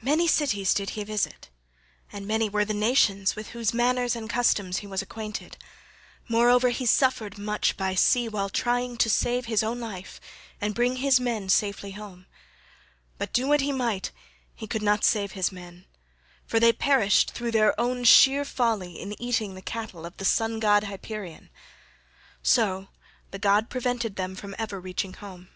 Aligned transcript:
Many 0.00 0.28
cities 0.28 0.72
did 0.72 0.90
he 0.90 1.02
visit, 1.02 1.50
and 2.12 2.24
many 2.24 2.48
were 2.48 2.64
the 2.64 2.72
nations 2.72 3.34
with 3.34 3.48
whose 3.48 3.74
manners 3.74 4.14
and 4.14 4.30
customs 4.30 4.76
he 4.76 4.86
was 4.86 5.02
acquainted; 5.02 5.56
moreover 6.28 6.68
he 6.70 6.86
suffered 6.86 7.36
much 7.36 7.76
by 7.76 7.96
sea 7.96 8.28
while 8.28 8.48
trying 8.48 8.96
to 8.98 9.10
save 9.10 9.46
his 9.46 9.64
own 9.64 9.80
life 9.80 10.20
and 10.60 10.72
bring 10.72 10.98
his 10.98 11.18
men 11.18 11.48
safely 11.48 11.90
home; 11.90 12.26
but 13.18 13.32
do 13.32 13.48
what 13.48 13.60
he 13.60 13.72
might 13.72 14.12
he 14.54 14.68
could 14.68 14.82
not 14.82 15.02
save 15.02 15.32
his 15.32 15.50
men, 15.50 15.84
for 16.46 16.60
they 16.60 16.72
perished 16.72 17.32
through 17.32 17.50
their 17.50 17.74
own 17.76 18.04
sheer 18.04 18.44
folly 18.44 19.00
in 19.00 19.20
eating 19.20 19.56
the 19.56 19.62
cattle 19.62 20.06
of 20.06 20.16
the 20.18 20.24
Sun 20.24 20.60
god 20.60 20.84
Hyperion; 20.84 21.50
so 22.40 22.86
the 23.32 23.38
god 23.40 23.68
prevented 23.68 24.14
them 24.14 24.36
from 24.36 24.54
ever 24.60 24.78
reaching 24.78 25.14
home. 25.14 25.48